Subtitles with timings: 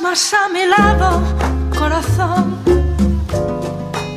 [0.00, 1.22] más a mi lado,
[1.76, 2.58] corazón.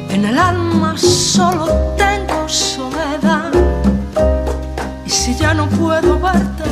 [0.10, 1.68] En el alma solo
[1.98, 3.52] tengo soledad.
[5.06, 6.64] Y si ya no puedo verte,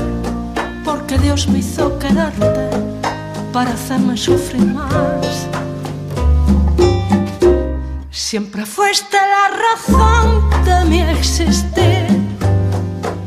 [0.83, 2.69] porque Dios me hizo quererte
[3.53, 5.47] para hacerme sufrir más.
[8.11, 12.07] Siempre fuiste la razón de mi existir.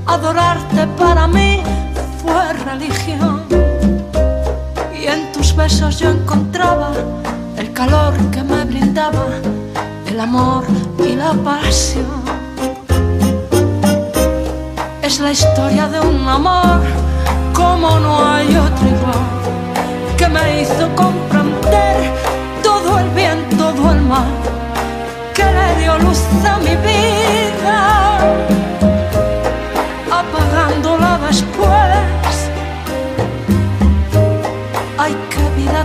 [0.07, 1.62] Adorarte para mí
[2.23, 3.22] fue religión
[5.56, 6.92] besos yo encontraba
[7.56, 9.27] el calor que me brindaba
[10.06, 10.64] el amor
[10.98, 12.22] y la pasión.
[15.03, 16.80] Es la historia de un amor
[17.53, 20.81] como no hay otro igual, que me hizo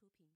[0.00, 0.26] 出品。